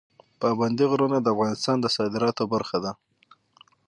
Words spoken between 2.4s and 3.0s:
برخه ده.